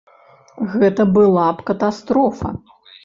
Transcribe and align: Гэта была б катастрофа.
Гэта 0.75 1.05
была 1.17 1.43
б 1.59 1.67
катастрофа. 1.69 2.55